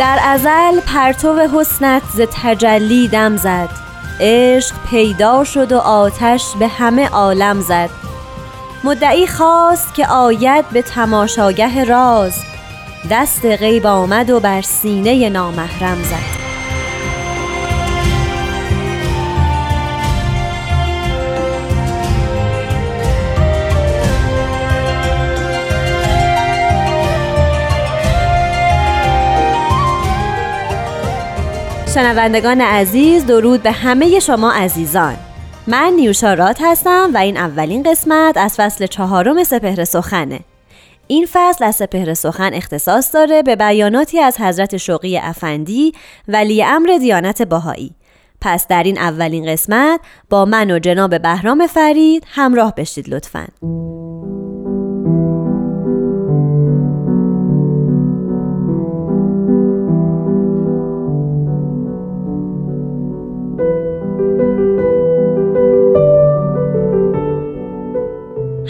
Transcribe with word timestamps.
در 0.00 0.18
ازل 0.22 0.80
پرتو 0.80 1.38
حسنت 1.38 2.02
ز 2.14 2.20
تجلی 2.42 3.08
دم 3.08 3.36
زد. 3.36 3.68
عشق 4.20 4.74
پیدا 4.90 5.44
شد 5.44 5.72
و 5.72 5.78
آتش 5.78 6.44
به 6.58 6.68
همه 6.68 7.08
عالم 7.08 7.60
زد. 7.60 7.90
مدعی 8.84 9.26
خواست 9.26 9.94
که 9.94 10.06
آید 10.06 10.68
به 10.68 10.82
تماشاگه 10.82 11.84
راز. 11.84 12.34
دست 13.10 13.46
غیب 13.46 13.86
آمد 13.86 14.30
و 14.30 14.40
بر 14.40 14.62
سینه 14.62 15.28
نامحرم 15.28 16.02
زد. 16.02 16.39
شنوندگان 31.94 32.60
عزیز 32.60 33.26
درود 33.26 33.62
به 33.62 33.70
همه 33.70 34.18
شما 34.18 34.52
عزیزان. 34.52 35.16
من 35.66 35.92
نیوشا 35.96 36.34
رات 36.34 36.58
هستم 36.62 37.10
و 37.14 37.18
این 37.18 37.36
اولین 37.36 37.82
قسمت 37.82 38.36
از 38.36 38.54
فصل 38.56 38.86
چهارم 38.86 39.44
سپهر 39.44 39.84
سخنه. 39.84 40.40
این 41.06 41.26
فصل 41.32 41.64
از 41.64 41.76
سپهر 41.76 42.14
سخن 42.14 42.54
اختصاص 42.54 43.14
داره 43.14 43.42
به 43.42 43.56
بیاناتی 43.56 44.20
از 44.20 44.40
حضرت 44.40 44.76
شوقی 44.76 45.18
افندی 45.18 45.92
ولی 46.28 46.64
امر 46.64 46.98
دیانت 47.00 47.42
باهایی 47.42 47.94
پس 48.40 48.66
در 48.68 48.82
این 48.82 48.98
اولین 48.98 49.52
قسمت 49.52 50.00
با 50.30 50.44
من 50.44 50.70
و 50.70 50.78
جناب 50.78 51.22
بهرام 51.22 51.66
فرید 51.66 52.24
همراه 52.26 52.74
بشید 52.74 53.08
لطفاً. 53.08 53.46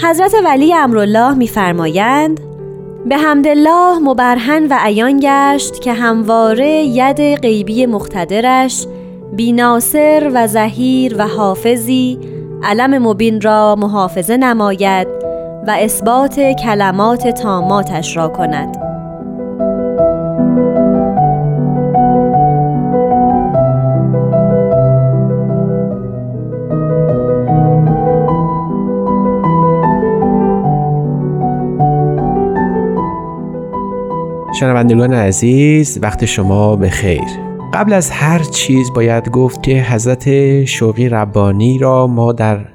حضرت 0.03 0.35
ولی 0.45 0.75
امرالله 0.75 1.35
میفرمایند 1.35 2.41
به 3.07 3.17
حمدالله 3.17 3.99
مبرهن 3.99 4.67
و 4.71 4.79
عیان 4.81 5.21
گشت 5.23 5.81
که 5.81 5.93
همواره 5.93 6.69
ید 6.69 7.37
غیبی 7.37 7.87
مختدرش 7.87 8.87
بیناصر 9.33 10.31
و 10.35 10.47
زهیر 10.47 11.17
و 11.19 11.27
حافظی 11.27 12.19
علم 12.63 13.09
مبین 13.09 13.41
را 13.41 13.77
محافظه 13.77 14.37
نماید 14.37 15.09
و 15.67 15.71
اثبات 15.71 16.41
کلمات 16.65 17.29
تاماتش 17.29 18.17
را 18.17 18.29
کند. 18.29 18.90
شنوندگان 34.61 35.15
عزیز 35.15 35.99
وقت 36.03 36.25
شما 36.25 36.77
به 36.77 36.89
خیر 36.89 37.25
قبل 37.75 37.93
از 37.93 38.11
هر 38.11 38.39
چیز 38.39 38.93
باید 38.93 39.29
گفت 39.29 39.63
که 39.63 39.83
حضرت 39.83 40.65
شوقی 40.65 41.09
ربانی 41.09 41.79
را 41.79 42.07
ما 42.07 42.33
در 42.33 42.67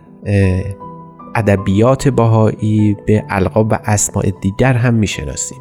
ادبیات 1.36 2.08
باهایی 2.08 2.98
به 3.08 3.24
القاب 3.30 3.72
و 3.72 3.80
اسماع 3.86 4.26
دیگر 4.42 4.74
هم 4.74 4.94
می‌شناسیم. 4.94 5.58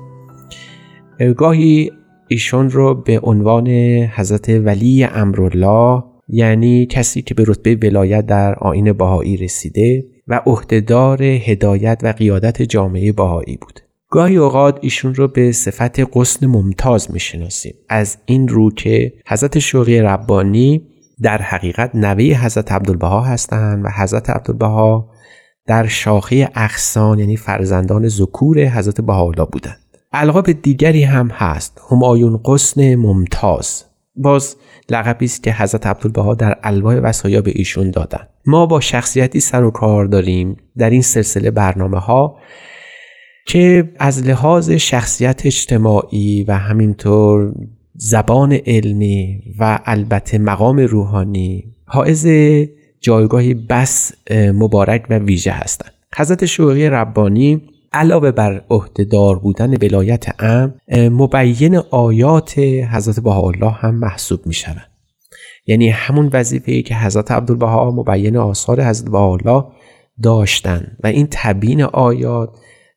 گاهی 1.36 1.90
ایشون 2.28 2.70
رو 2.70 2.94
به 2.94 3.20
عنوان 3.22 3.68
حضرت 4.14 4.48
ولی 4.48 5.04
امرالله 5.04 6.02
یعنی 6.28 6.86
کسی 6.86 7.22
که 7.22 7.34
به 7.34 7.44
رتبه 7.46 7.88
ولایت 7.88 8.26
در 8.26 8.54
آین 8.54 8.92
باهایی 8.92 9.36
رسیده 9.36 10.04
و 10.28 10.40
عهدهدار 10.46 11.22
هدایت 11.22 12.00
و 12.02 12.12
قیادت 12.12 12.62
جامعه 12.62 13.12
باهایی 13.12 13.56
بود. 13.56 13.83
گاهی 14.14 14.36
اوقات 14.36 14.78
ایشون 14.80 15.14
رو 15.14 15.28
به 15.28 15.52
صفت 15.52 16.00
قسن 16.00 16.46
ممتاز 16.46 17.10
می‌شناسیم. 17.10 17.74
از 17.88 18.16
این 18.26 18.48
رو 18.48 18.70
که 18.70 19.12
حضرت 19.26 19.58
شوقی 19.58 20.00
ربانی 20.00 20.82
در 21.22 21.42
حقیقت 21.42 21.94
نوه 21.94 22.24
حضرت 22.24 22.72
عبدالبها 22.72 23.20
هستند 23.20 23.84
و 23.84 23.88
حضرت 23.88 24.30
عبدالبها 24.30 25.10
در 25.66 25.86
شاخه 25.86 26.48
اخسان 26.54 27.18
یعنی 27.18 27.36
فرزندان 27.36 28.08
ذکور 28.08 28.58
حضرت 28.58 29.00
بهاءالله 29.00 29.46
بودند. 29.52 29.78
القاب 30.12 30.52
دیگری 30.52 31.02
هم 31.02 31.28
هست 31.28 31.80
همایون 31.90 32.40
قسن 32.44 32.94
ممتاز. 32.94 33.84
باز 34.16 34.56
لقبی 34.90 35.24
است 35.24 35.42
که 35.42 35.52
حضرت 35.52 35.86
عبدالبها 35.86 36.34
در 36.34 36.58
الواح 36.62 36.96
وصایا 36.96 37.42
به 37.42 37.52
ایشون 37.54 37.90
دادن 37.90 38.28
ما 38.46 38.66
با 38.66 38.80
شخصیتی 38.80 39.40
سر 39.40 39.64
و 39.64 39.70
کار 39.70 40.04
داریم. 40.04 40.56
در 40.78 40.90
این 40.90 41.02
سلسله 41.02 41.50
برنامه 41.50 41.98
ها 41.98 42.36
که 43.46 43.92
از 43.98 44.22
لحاظ 44.22 44.70
شخصیت 44.70 45.46
اجتماعی 45.46 46.44
و 46.44 46.52
همینطور 46.52 47.54
زبان 47.94 48.52
علمی 48.66 49.40
و 49.58 49.80
البته 49.84 50.38
مقام 50.38 50.78
روحانی 50.78 51.64
حائز 51.84 52.26
جایگاهی 53.00 53.54
بس 53.54 54.12
مبارک 54.30 55.06
و 55.10 55.18
ویژه 55.18 55.52
هستند. 55.52 55.92
حضرت 56.16 56.44
شوقی 56.46 56.88
ربانی 56.88 57.62
علاوه 57.92 58.30
بر 58.30 58.64
عهدهدار 58.70 59.38
بودن 59.38 59.74
ولایت 59.82 60.26
ام 60.38 60.74
مبین 60.92 61.76
آیات 61.76 62.58
حضرت 62.92 63.20
بهاءالله 63.20 63.70
هم 63.70 63.94
محسوب 63.94 64.46
می 64.46 64.54
شود 64.54 64.90
یعنی 65.66 65.88
همون 65.88 66.30
وظیفه 66.32 66.82
که 66.82 66.94
حضرت 66.94 67.30
عبدالبها 67.30 67.90
مبین 67.90 68.36
آثار 68.36 68.82
حضرت 68.84 69.10
بهاءالله 69.10 69.64
داشتند 70.22 70.96
و 71.04 71.06
این 71.06 71.28
تبیین 71.30 71.82
آیات 71.82 72.50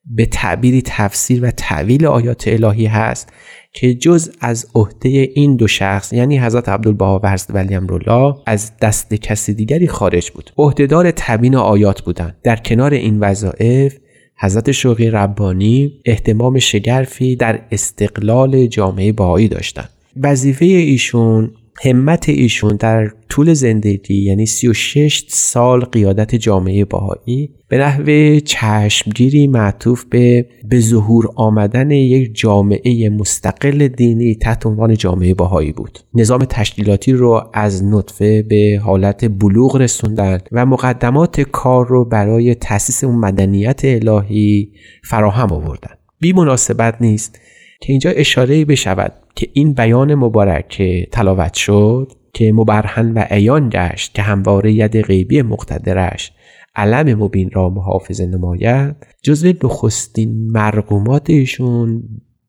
به 0.09 0.25
تعبیری 0.25 0.81
تفسیر 0.85 1.45
و 1.45 1.51
تعویل 1.51 2.05
آیات 2.05 2.47
الهی 2.47 2.85
هست 2.85 3.33
که 3.73 3.93
جز 3.93 4.29
از 4.39 4.67
عهده 4.75 5.09
این 5.09 5.55
دو 5.55 5.67
شخص 5.67 6.13
یعنی 6.13 6.39
حضرت 6.39 6.69
عبدالبها 6.69 7.19
و 7.23 7.31
حضرت 7.31 7.55
ولی 7.55 7.75
امرالله 7.75 8.35
از 8.45 8.71
دست 8.81 9.13
کسی 9.13 9.53
دیگری 9.53 9.87
خارج 9.87 10.31
بود. 10.31 10.51
عهدهدار 10.57 11.11
تبیین 11.11 11.55
آیات 11.55 12.01
بودند. 12.01 12.35
در 12.43 12.55
کنار 12.55 12.93
این 12.93 13.19
وظایف 13.19 13.97
حضرت 14.39 14.71
شوقی 14.71 15.09
ربانی 15.09 15.93
احتمام 16.05 16.59
شگرفی 16.59 17.35
در 17.35 17.61
استقلال 17.71 18.67
جامعه 18.67 19.11
باهایی 19.11 19.47
داشتند. 19.47 19.89
وظیفه 20.23 20.65
ایشون 20.65 21.51
همت 21.83 22.29
ایشون 22.29 22.75
در 22.75 23.11
طول 23.29 23.53
زندگی 23.53 24.23
یعنی 24.23 24.45
36 24.45 25.25
سال 25.29 25.85
قیادت 25.85 26.35
جامعه 26.35 26.85
باهایی 26.85 27.49
به 27.67 27.77
نحو 27.77 28.39
چشمگیری 28.39 29.47
معطوف 29.47 30.05
به 30.09 30.45
به 30.69 30.79
ظهور 30.79 31.29
آمدن 31.35 31.91
یک 31.91 32.35
جامعه 32.35 33.09
مستقل 33.09 33.87
دینی 33.87 34.35
تحت 34.35 34.65
عنوان 34.65 34.93
جامعه 34.93 35.33
باهایی 35.33 35.71
بود. 35.71 35.99
نظام 36.13 36.45
تشکیلاتی 36.45 37.11
رو 37.11 37.49
از 37.53 37.83
نطفه 37.83 38.41
به 38.41 38.81
حالت 38.83 39.25
بلوغ 39.25 39.75
رسوندن 39.75 40.39
و 40.51 40.65
مقدمات 40.65 41.41
کار 41.41 41.87
رو 41.87 42.05
برای 42.05 42.55
تأسیس 42.55 43.03
اون 43.03 43.15
مدنیت 43.15 43.81
الهی 43.83 44.71
فراهم 45.03 45.51
آوردن. 45.51 45.91
بی 46.19 46.33
مناسبت 46.33 47.01
نیست 47.01 47.39
که 47.81 47.93
اینجا 47.93 48.09
اشاره 48.09 48.65
بشود 48.65 49.13
که 49.35 49.47
این 49.53 49.73
بیان 49.73 50.15
مبارک 50.15 50.67
که 50.69 51.07
تلاوت 51.11 51.53
شد 51.53 52.11
که 52.33 52.53
مبرهن 52.53 53.11
و 53.11 53.19
عیان 53.19 53.69
گشت 53.69 54.13
که 54.13 54.21
همواره 54.21 54.71
ید 54.71 55.01
غیبی 55.01 55.41
مقتدرش 55.41 56.31
علم 56.75 57.23
مبین 57.23 57.49
را 57.53 57.69
محافظه 57.69 58.25
نماید 58.25 58.95
جزو 59.23 59.53
نخستین 59.63 60.51
مرقومات 60.51 61.29
ایشون 61.29 62.03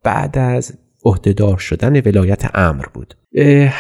بعد 0.05 0.39
از 0.39 0.79
عهدهدار 1.05 1.59
شدن 1.59 2.01
ولایت 2.01 2.51
امر 2.55 2.85
بود. 2.95 3.15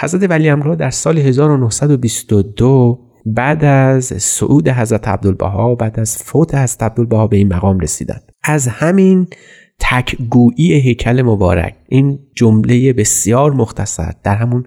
حضرت 0.00 0.30
ولی 0.30 0.48
امرها 0.48 0.74
در 0.74 0.90
سال 0.90 1.18
1922 1.18 3.08
بعد 3.26 3.64
از 3.64 4.04
صعود 4.04 4.68
حضرت 4.68 5.08
عبدالبها 5.08 5.74
بعد 5.74 6.00
از 6.00 6.18
فوت 6.18 6.54
حضرت 6.54 6.82
عبدالبها 6.82 7.26
به 7.26 7.36
این 7.36 7.54
مقام 7.54 7.80
رسیدند. 7.80 8.32
از 8.44 8.68
همین 8.68 9.26
تکگویی 9.80 10.72
هیکل 10.72 11.22
مبارک. 11.22 11.74
این 11.88 12.18
جمله 12.34 12.92
بسیار 12.92 13.52
مختصر. 13.52 14.12
در 14.22 14.34
همون 14.34 14.66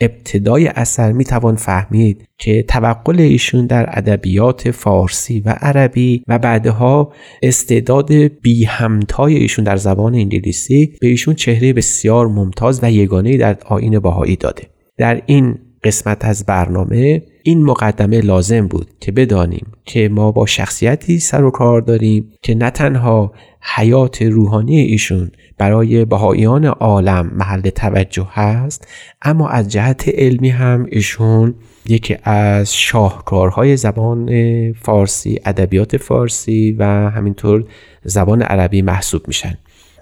ابتدای 0.00 0.66
اثر 0.66 1.12
می 1.12 1.24
توان 1.24 1.56
فهمید 1.56 2.28
که 2.38 2.62
توقل 2.62 3.20
ایشون 3.20 3.66
در 3.66 3.98
ادبیات 3.98 4.70
فارسی 4.70 5.40
و 5.40 5.50
عربی 5.50 6.24
و 6.28 6.38
بعدها 6.38 7.12
استعداد 7.42 8.12
بی 8.12 8.64
همتای 8.64 9.36
ایشون 9.36 9.64
در 9.64 9.76
زبان 9.76 10.14
انگلیسی 10.14 10.96
به 11.00 11.06
ایشون 11.06 11.34
چهره 11.34 11.72
بسیار 11.72 12.26
ممتاز 12.26 12.80
و 12.82 12.90
یگانه 12.90 13.36
در 13.36 13.56
آین 13.66 13.98
باهایی 13.98 14.36
داده. 14.36 14.62
در 14.98 15.22
این 15.26 15.58
قسمت 15.84 16.24
از 16.24 16.46
برنامه 16.46 17.22
این 17.42 17.64
مقدمه 17.64 18.20
لازم 18.20 18.68
بود 18.68 18.86
که 19.00 19.12
بدانیم 19.12 19.66
که 19.84 20.08
ما 20.08 20.32
با 20.32 20.46
شخصیتی 20.46 21.18
سر 21.18 21.44
و 21.44 21.50
کار 21.50 21.80
داریم 21.80 22.32
که 22.42 22.54
نه 22.54 22.70
تنها 22.70 23.32
حیات 23.76 24.22
روحانی 24.22 24.80
ایشون 24.80 25.30
برای 25.58 26.04
بهاییان 26.04 26.64
عالم 26.64 27.30
محل 27.34 27.70
توجه 27.70 28.28
هست 28.30 28.88
اما 29.22 29.48
از 29.48 29.68
جهت 29.68 30.08
علمی 30.08 30.48
هم 30.48 30.86
ایشون 30.90 31.54
یکی 31.86 32.16
از 32.24 32.74
شاهکارهای 32.74 33.76
زبان 33.76 34.28
فارسی 34.72 35.40
ادبیات 35.44 35.96
فارسی 35.96 36.76
و 36.78 36.84
همینطور 37.10 37.64
زبان 38.04 38.42
عربی 38.42 38.82
محسوب 38.82 39.28
میشن. 39.28 39.58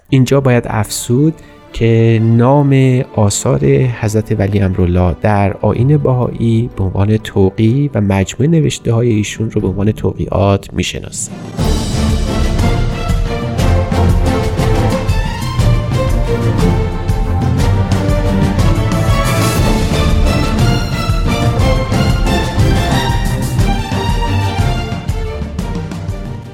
اینجا 0.09 0.41
باید 0.41 0.63
افسود 0.67 1.33
که 1.73 2.19
نام 2.23 3.01
آثار 3.15 3.65
حضرت 3.75 4.39
ولی 4.39 4.59
امرالله 4.59 5.15
در 5.21 5.53
آین 5.61 5.97
باهایی 5.97 6.69
به 6.75 6.83
عنوان 6.83 7.17
توقی 7.17 7.89
و 7.93 8.01
مجموع 8.01 8.49
نوشته 8.49 8.93
های 8.93 9.09
ایشون 9.09 9.51
رو 9.51 9.61
به 9.61 9.67
عنوان 9.67 9.91
توقیات 9.91 10.73
می‌شناسیم 10.73 11.35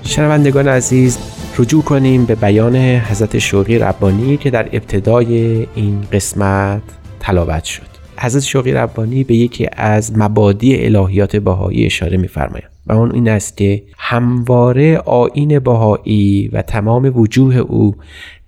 شنوندگان 0.04 0.68
عزیز 0.68 1.18
رجوع 1.59 1.83
کنیم 1.83 2.25
به 2.25 2.36
بیان 2.36 2.75
حضرت 2.75 3.39
شوقی 3.39 3.80
ربانی 3.80 4.38
که 4.38 4.50
در 4.50 4.69
ابتدای 4.74 5.65
این 5.75 6.01
قسمت 6.12 6.81
تلاوت 7.19 7.63
شد. 7.63 7.88
حضرت 8.19 8.44
شوقی 8.44 8.71
ربانی 8.71 9.24
به 9.24 9.36
یکی 9.36 9.68
از 9.74 10.18
مبادی 10.18 10.86
الهیات 10.86 11.36
بهایی 11.36 11.86
اشاره 11.86 12.18
می‌فرمایند 12.18 12.71
و 12.88 12.94
اون 12.94 13.12
این 13.12 13.30
است 13.30 13.57
که 13.57 13.83
همواره 13.98 14.98
آین 14.98 15.59
بهایی 15.59 16.48
و 16.54 16.62
تمام 16.62 17.19
وجوه 17.19 17.57
او 17.57 17.95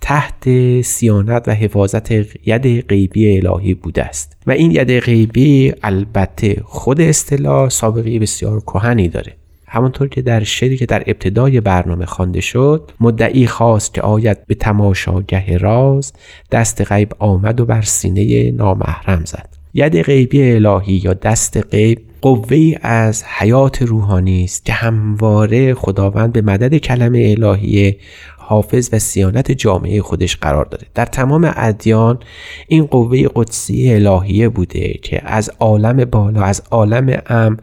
تحت 0.02 0.44
سیانت 0.82 1.48
و 1.48 1.52
حفاظت 1.52 2.12
ید 2.46 2.88
غیبی 2.88 3.38
الهی 3.38 3.74
بوده 3.74 4.04
است. 4.04 4.38
و 4.48 4.52
این 4.52 4.72
ید 4.72 5.00
غیبی 5.00 5.74
البته 5.84 6.62
خود 6.66 7.02
اصطلاح 7.02 7.70
سابقه 7.70 8.20
بسیار 8.20 8.60
کهنی 8.60 9.08
داره. 9.08 9.39
همانطور 9.70 10.08
که 10.08 10.22
در 10.22 10.44
شعری 10.44 10.78
که 10.78 10.86
در 10.86 11.04
ابتدای 11.08 11.62
برنامه 11.62 12.06
خوانده 12.06 12.42
شد 12.42 12.92
مدعی 13.00 13.48
خواست 13.48 13.94
که 13.94 14.02
آید 14.02 14.48
به 14.48 14.56
تماشاگه 14.56 15.58
راز 15.58 16.14
دست 16.52 16.92
غیب 16.92 17.14
آمد 17.20 17.60
و 17.60 17.66
بر 17.66 17.82
سینه 17.82 18.52
نامحرم 18.52 19.26
زد. 19.26 19.50
ید 19.74 20.02
غیبی 20.02 20.52
الهی 20.52 20.94
یا 20.94 21.14
دست 21.14 21.58
غیب 21.72 22.00
قوه 22.22 22.76
از 22.82 23.24
حیات 23.24 23.82
روحانی 23.82 24.44
است 24.44 24.66
که 24.66 24.74
همواره 24.74 25.74
خداوند 25.74 26.34
به 26.34 26.42
مدد 26.42 26.78
کلمه 26.78 27.36
الهی 27.38 27.98
حافظ 28.50 28.90
و 28.94 29.00
سیانت 29.00 29.52
جامعه 29.52 30.02
خودش 30.02 30.38
قرار 30.38 30.66
داده. 30.66 30.86
در 30.94 31.06
تمام 31.06 31.54
ادیان 31.56 32.20
این 32.68 32.86
قوه 32.86 33.28
قدسی 33.36 33.94
الهیه 33.94 34.50
بوده 34.50 34.94
که 34.94 35.22
از 35.26 35.52
عالم 35.60 36.06
بالا 36.06 36.42
از 36.42 36.62
عالم 36.72 37.22
ام 37.28 37.58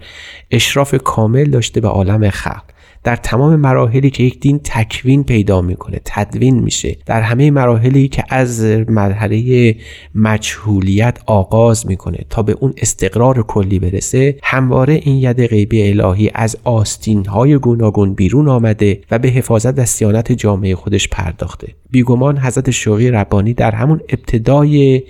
اشراف 0.50 0.94
کامل 1.04 1.44
داشته 1.44 1.80
به 1.80 1.88
عالم 1.88 2.30
خلق. 2.30 2.62
در 3.04 3.16
تمام 3.16 3.56
مراحلی 3.56 4.10
که 4.10 4.22
یک 4.22 4.40
دین 4.40 4.60
تکوین 4.64 5.24
پیدا 5.24 5.60
می‌کنه 5.60 6.00
تدوین 6.04 6.58
میشه. 6.58 6.96
در 7.06 7.22
همه 7.22 7.50
مراحلی 7.50 8.08
که 8.08 8.24
از 8.28 8.64
مرحله 8.88 9.76
مجهولیت 10.14 11.18
آغاز 11.26 11.86
می‌کنه 11.86 12.18
تا 12.30 12.42
به 12.42 12.52
اون 12.60 12.74
استقرار 12.76 13.42
کلی 13.42 13.78
برسه 13.78 14.38
همواره 14.42 14.94
این 14.94 15.16
ید 15.16 15.46
غیبی 15.46 15.88
الهی 15.88 16.30
از 16.34 16.56
آستین 16.64 17.26
های 17.26 17.58
گوناگون 17.58 18.14
بیرون 18.14 18.48
آمده 18.48 19.00
و 19.10 19.18
به 19.18 19.28
حفاظت 19.28 19.78
و 19.78 19.84
سیانت 19.84 20.32
جامعه 20.32 20.74
خودش 20.74 21.08
پرداخته. 21.08 21.68
بیگمان 21.90 22.38
حضرت 22.38 22.70
شوقی 22.70 23.10
ربانی 23.10 23.54
در 23.54 23.74
همون 23.74 24.00
ابتدای 24.08 25.02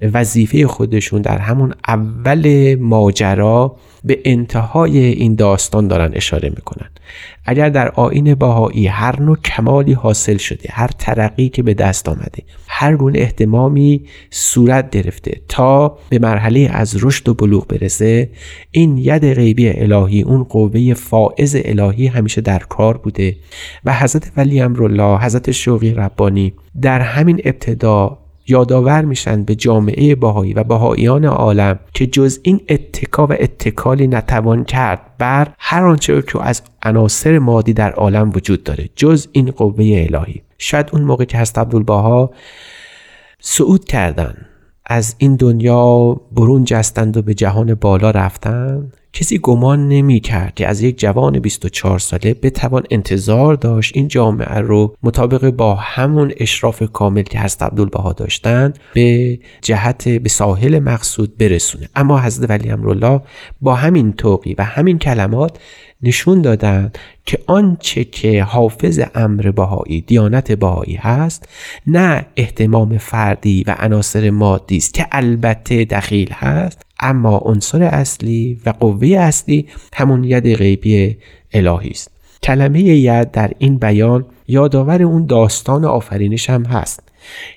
وظیفه 0.00 0.66
خودشون 0.66 1.22
در 1.22 1.38
همون 1.38 1.74
اول 1.88 2.74
ماجرا 2.80 3.76
به 4.04 4.20
انتهای 4.24 4.98
این 4.98 5.34
داستان 5.34 5.88
دارن 5.88 6.10
اشاره 6.14 6.48
می‌کنن. 6.48 6.90
اگر 7.44 7.68
در 7.68 7.88
آین 7.88 8.34
باهایی 8.34 8.86
هر 8.86 9.22
نوع 9.22 9.36
کمالی 9.36 9.92
حاصل 9.92 10.36
شده 10.36 10.68
هر 10.72 10.88
ترقی 10.98 11.48
که 11.48 11.62
به 11.62 11.74
دست 11.74 12.08
آمده 12.08 12.42
هر 12.68 12.96
گونه 12.96 13.18
احتمامی 13.18 14.04
صورت 14.30 14.90
گرفته 14.90 15.40
تا 15.48 15.98
به 16.08 16.18
مرحله 16.18 16.70
از 16.72 17.04
رشد 17.04 17.28
و 17.28 17.34
بلوغ 17.34 17.66
برسه 17.66 18.30
این 18.70 18.98
ید 18.98 19.32
غیبی 19.34 19.68
الهی 19.68 20.22
اون 20.22 20.44
قوه 20.44 20.94
فائز 20.94 21.56
الهی 21.64 22.06
همیشه 22.06 22.40
در 22.40 22.58
کار 22.58 22.96
بوده. 22.96 23.36
و 23.84 23.94
حضرت 23.94 24.32
ولی 24.36 24.60
امرالله 24.60 25.20
حضرت 25.20 25.50
شوقی 25.50 25.94
ربانی 26.08 26.52
در 26.82 27.00
همین 27.00 27.40
ابتدا 27.44 28.18
یادآور 28.46 29.04
میشن 29.04 29.44
به 29.44 29.54
جامعه 29.54 30.14
باهایی 30.14 30.54
و 30.54 30.64
باهاییان 30.64 31.24
عالم 31.24 31.78
که 31.94 32.06
جز 32.06 32.38
این 32.42 32.60
اتکا 32.68 33.26
و 33.26 33.32
اتکالی 33.32 34.06
نتوان 34.06 34.64
کرد 34.64 35.00
بر 35.18 35.48
هر 35.58 35.84
آنچه 35.84 36.22
که 36.22 36.42
از 36.42 36.62
عناصر 36.82 37.38
مادی 37.38 37.72
در 37.72 37.92
عالم 37.92 38.30
وجود 38.34 38.64
داره 38.64 38.88
جز 38.96 39.28
این 39.32 39.50
قوه 39.50 40.06
الهی. 40.10 40.42
شاید 40.58 40.90
اون 40.92 41.02
موقع 41.02 41.24
که 41.24 41.38
هست 41.38 41.58
عبدالباها 41.58 42.30
صعود 43.40 43.84
کردن 43.84 44.34
از 44.86 45.14
این 45.18 45.36
دنیا 45.36 46.16
برون 46.32 46.64
جستند 46.64 47.16
و 47.16 47.22
به 47.22 47.34
جهان 47.34 47.74
بالا 47.74 48.10
رفتن. 48.10 48.92
کسی 49.18 49.38
گمان 49.38 49.88
نمی 49.88 50.20
کرد 50.20 50.54
که 50.54 50.68
از 50.68 50.82
یک 50.82 50.98
جوان 50.98 51.38
24 51.38 51.98
ساله 51.98 52.34
بتوان 52.34 52.82
انتظار 52.90 53.54
داشت 53.54 53.92
این 53.96 54.08
جامعه 54.08 54.58
رو 54.58 54.96
مطابق 55.02 55.50
با 55.50 55.74
همون 55.74 56.32
اشراف 56.36 56.82
کامل 56.92 57.22
که 57.22 57.40
حضرت 57.40 57.62
عبدالبها 57.62 58.12
داشتن 58.12 58.72
به 58.94 59.38
جهت 59.62 60.08
به 60.08 60.28
ساحل 60.28 60.78
مقصود 60.78 61.36
برسونه. 61.38 61.88
اما 61.96 62.20
حضرت 62.20 62.50
ولی 62.50 62.70
امرالله 62.70 63.20
با 63.60 63.74
همین 63.74 64.12
توقی 64.12 64.54
و 64.58 64.64
همین 64.64 64.98
کلمات 64.98 65.58
نشون 66.02 66.42
دادن 66.42 66.92
که 67.26 67.38
آنچه 67.46 68.04
که 68.04 68.42
حافظ 68.42 69.00
امر 69.14 69.50
بهایی 69.50 70.00
دیانت 70.00 70.52
بهایی 70.52 70.94
هست 70.94 71.48
نه 71.86 72.26
احتمام 72.36 72.98
فردی 72.98 73.64
و 73.66 73.76
عناصر 73.78 74.30
مادی 74.30 74.76
است 74.76 74.94
که 74.94 75.06
البته 75.12 75.84
دخیل 75.84 76.32
هست 76.32 76.82
اما 77.00 77.38
عنصر 77.38 77.82
اصلی 77.82 78.60
و 78.66 78.70
قوه 78.70 79.08
اصلی 79.08 79.66
همون 79.94 80.24
ید 80.24 80.54
غیبی 80.54 81.16
الهی 81.52 81.90
است. 81.90 82.10
کلمه 82.42 82.82
ید 82.82 83.30
در 83.30 83.50
این 83.58 83.78
بیان 83.78 84.24
یادآور 84.48 85.02
اون 85.02 85.26
داستان 85.26 85.84
آفرینش 85.84 86.50
هم 86.50 86.64
هست. 86.64 87.07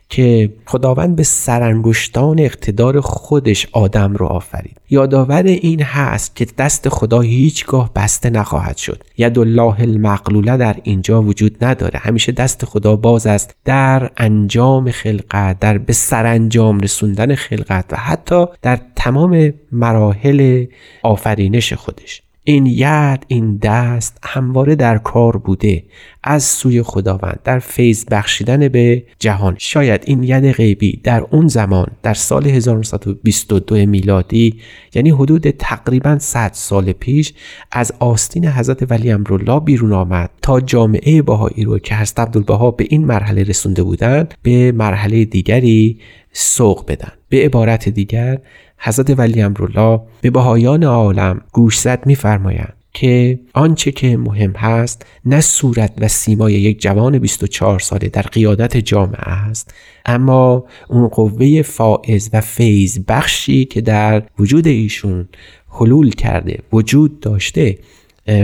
که 0.09 0.53
خداوند 0.65 1.15
به 1.15 1.23
سرانگشتان 1.23 2.39
اقتدار 2.39 3.01
خودش 3.01 3.67
آدم 3.71 4.13
رو 4.13 4.25
آفرید. 4.25 4.77
یادآور 4.89 5.43
این 5.43 5.81
هست 5.81 6.35
که 6.35 6.47
دست 6.57 6.89
خدا 6.89 7.19
هیچگاه 7.19 7.93
بسته 7.93 8.29
نخواهد 8.29 8.77
شد. 8.77 9.03
ید 9.17 9.39
الله 9.39 9.79
المقلوله 9.79 10.57
در 10.57 10.75
اینجا 10.83 11.21
وجود 11.21 11.63
نداره. 11.65 11.99
همیشه 11.99 12.31
دست 12.31 12.65
خدا 12.65 12.95
باز 12.95 13.27
است 13.27 13.55
در 13.65 14.11
انجام 14.17 14.91
خلقت 14.91 15.59
در 15.59 15.77
به 15.77 15.93
سرانجام 15.93 16.79
رسوندن 16.79 17.35
خلقت 17.35 17.85
و 17.91 17.95
حتی 17.95 18.45
در 18.61 18.79
تمام 18.95 19.53
مراحل 19.71 20.65
آفرینش 21.03 21.73
خودش. 21.73 22.21
این 22.51 22.65
ید 22.65 23.25
این 23.27 23.57
دست 23.57 24.17
همواره 24.23 24.75
در 24.75 24.97
کار 24.97 25.37
بوده 25.37 25.83
از 26.23 26.43
سوی 26.43 26.83
خداوند 26.83 27.39
در 27.43 27.59
فیض 27.59 28.05
بخشیدن 28.05 28.67
به 28.67 29.03
جهان. 29.19 29.55
شاید 29.57 30.03
این 30.05 30.23
ید 30.23 30.51
غیبی 30.51 30.99
در 31.03 31.23
اون 31.31 31.47
زمان 31.47 31.87
در 32.03 32.13
سال 32.13 32.47
1922 32.47 33.75
میلادی 33.75 34.59
یعنی 34.93 35.09
حدود 35.09 35.49
تقریبا 35.49 36.19
100 36.19 36.51
سال 36.53 36.91
پیش 36.91 37.33
از 37.71 37.93
آستین 37.99 38.47
حضرت 38.47 38.91
ولی 38.91 39.11
امرالله 39.11 39.59
بیرون 39.59 39.93
آمد 39.93 40.29
تا 40.41 40.61
جامعه 40.61 41.21
باهایی 41.21 41.63
رو 41.63 41.79
که 41.79 41.95
حضرت 41.95 42.19
عبدالبها 42.19 42.71
به 42.71 42.85
این 42.89 43.05
مرحله 43.05 43.43
رسونده 43.43 43.83
بودند 43.83 44.33
به 44.43 44.71
مرحله 44.71 45.25
دیگری 45.25 45.99
سوق 46.33 46.85
بدن. 46.87 47.11
به 47.29 47.45
عبارت 47.45 47.89
دیگر 47.89 48.39
حضرت 48.83 49.19
ولی 49.19 49.41
امرالله 49.41 50.01
به 50.21 50.29
بهایان 50.29 50.83
عالم 50.83 51.41
گوشزد 51.51 51.99
میفرمایند 52.05 52.73
که 52.93 53.39
آنچه 53.53 53.91
که 53.91 54.17
مهم 54.17 54.51
هست 54.51 55.05
نه 55.25 55.41
صورت 55.41 55.93
و 55.97 56.07
سیمای 56.07 56.53
یک 56.53 56.81
جوان 56.81 57.19
24 57.19 57.79
ساله 57.79 58.09
در 58.09 58.21
قیادت 58.21 58.77
جامعه 58.77 59.29
است 59.29 59.73
اما 60.05 60.65
اون 60.89 61.07
قوه 61.07 61.61
فائز 61.61 62.29
و 62.33 62.41
فیض 62.41 62.99
بخشی 63.07 63.65
که 63.65 63.81
در 63.81 64.23
وجود 64.39 64.67
ایشون 64.67 65.27
حلول 65.69 66.09
کرده 66.09 66.59
وجود 66.73 67.19
داشته 67.19 67.77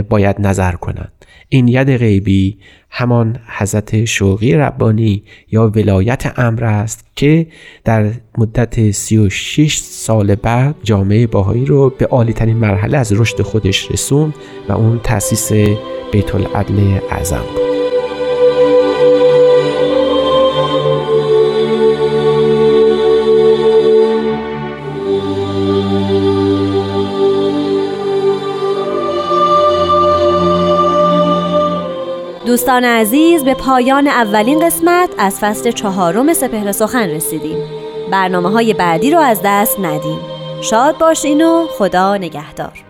باید 0.10 0.36
نظر 0.40 0.72
کنند 0.72 1.17
این 1.50 1.68
ید 1.68 1.98
غیبی 1.98 2.58
همان 2.90 3.40
حضرت 3.58 4.06
شوقی 4.06 4.54
ربانی 4.54 5.24
یا 5.52 5.68
ولایت 5.76 6.40
امر 6.40 6.64
است 6.64 7.06
که 7.16 7.48
در 7.84 8.12
مدت 8.38 8.92
36 8.92 9.78
سال 9.78 10.36
بعد 10.36 10.76
جامعه 10.84 11.28
باهایی 11.28 11.66
رو 11.66 11.90
به 11.90 12.06
عالی 12.06 12.34
ترین 12.34 12.58
مرحله 12.58 12.98
از 12.98 13.14
رشد 13.14 13.42
خودش 13.42 13.92
رسوند 13.92 14.34
و 14.70 14.74
اون 14.74 15.00
تأسیس 15.04 15.52
بیت 16.12 16.36
العدل 16.36 17.00
اعظم 17.12 17.44
بود. 17.56 17.77
دوستان 32.48 32.86
عزیز 32.86 33.44
به 33.44 33.54
پایان 33.54 34.08
اولین 34.08 34.60
قسمت 34.60 35.10
از 35.18 35.40
فصل 35.40 35.72
چهارم 35.72 36.34
سپهر 36.34 36.72
سخن 36.72 37.10
رسیدیم. 37.10 37.58
برنامه 38.12 38.50
های 38.50 38.74
بعدی 38.74 39.12
رو 39.12 39.20
از 39.20 39.42
دست 39.44 39.80
ندیم. 39.80 40.20
شاد 40.62 40.98
باشین 40.98 41.46
و 41.46 41.68
خدا 41.68 42.18
نگهدار. 42.18 42.87